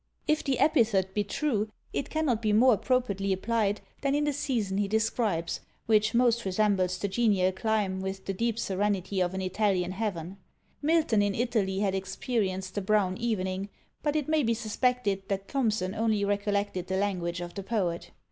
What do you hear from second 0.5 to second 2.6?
epithet be true, it cannot be